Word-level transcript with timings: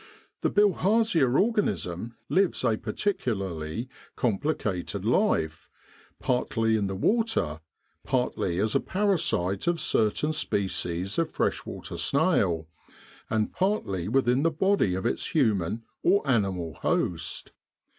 The 0.41 0.49
bilharzia 0.49 1.31
organism 1.39 2.15
lives 2.27 2.63
a 2.63 2.75
particularly 2.75 3.87
complicated 4.15 5.05
life, 5.05 5.69
partly 6.19 6.75
in 6.75 6.87
the 6.87 6.95
water, 6.95 7.59
partly 8.03 8.57
as 8.57 8.73
a 8.73 8.79
parasite 8.79 9.67
of 9.67 9.79
certain 9.79 10.33
species 10.33 11.19
of 11.19 11.29
fresh 11.29 11.67
water 11.67 11.97
snail, 11.97 12.67
and 13.29 13.53
partly 13.53 14.07
within 14.07 14.41
the 14.41 14.49
body 14.49 14.95
of 14.95 15.05
its 15.05 15.35
human 15.35 15.83
or 16.01 16.27
animal 16.27 16.73
host. 16.81 17.51